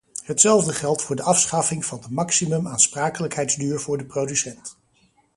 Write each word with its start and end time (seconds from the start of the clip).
Hetzelfde 0.23 0.73
geldt 0.73 1.01
voor 1.01 1.15
de 1.15 1.23
afschaffing 1.23 1.85
van 1.85 1.99
de 2.01 2.07
maximum 2.09 2.67
aansprakelijkheidsduur 2.67 3.79
voor 3.79 3.97
de 3.97 4.05
producent. 4.05 4.77